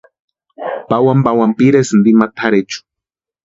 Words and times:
Pawani 0.89 1.23
pawani 1.25 1.57
piresïnti 1.57 2.09
ima 2.11 2.25
tʼarhechu. 2.35 2.79